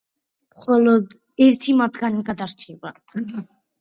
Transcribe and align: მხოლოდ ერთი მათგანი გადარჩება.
მხოლოდ 0.53 1.13
ერთი 1.47 1.77
მათგანი 1.83 2.25
გადარჩება. 2.31 2.95